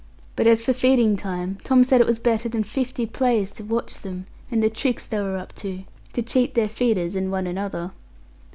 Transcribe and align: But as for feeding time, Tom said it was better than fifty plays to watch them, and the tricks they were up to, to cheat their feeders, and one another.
But 0.35 0.47
as 0.47 0.63
for 0.63 0.73
feeding 0.73 1.15
time, 1.15 1.59
Tom 1.63 1.83
said 1.83 2.01
it 2.01 2.07
was 2.07 2.17
better 2.17 2.49
than 2.49 2.63
fifty 2.63 3.05
plays 3.05 3.51
to 3.51 3.63
watch 3.63 3.99
them, 3.99 4.25
and 4.49 4.63
the 4.63 4.69
tricks 4.71 5.05
they 5.05 5.19
were 5.19 5.37
up 5.37 5.53
to, 5.57 5.83
to 6.13 6.21
cheat 6.23 6.55
their 6.55 6.67
feeders, 6.69 7.15
and 7.15 7.29
one 7.31 7.45
another. 7.45 7.91